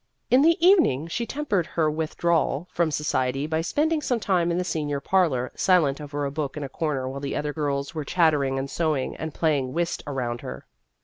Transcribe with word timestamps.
In 0.31 0.41
the 0.41 0.57
evening 0.65 1.07
she 1.07 1.27
tempered 1.27 1.67
her 1.67 1.87
with 1.91 2.17
drawal 2.17 2.67
from 2.71 2.89
society 2.89 3.45
by 3.45 3.61
spending 3.61 4.01
some 4.01 4.19
time 4.19 4.49
in 4.49 4.57
the 4.57 4.63
senior 4.63 4.99
parlor, 4.99 5.51
silent 5.53 6.01
over 6.01 6.25
a 6.25 6.31
book 6.31 6.57
in 6.57 6.63
a 6.63 6.69
corner, 6.69 7.07
while 7.07 7.19
the 7.19 7.35
other 7.35 7.53
girls 7.53 7.93
were 7.93 8.03
chattering 8.03 8.57
and 8.57 8.67
sewing 8.67 9.15
and 9.17 9.35
playing 9.35 9.73
whist 9.73 10.01
around 10.07 10.41
her. 10.41 10.65